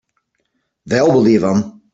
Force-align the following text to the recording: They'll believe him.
They'll 0.87 1.11
believe 1.11 1.43
him. 1.43 1.81